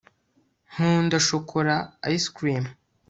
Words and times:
nkunda 0.71 1.17
shokora 1.27 1.75
ice 2.15 2.29
cream 2.37 2.65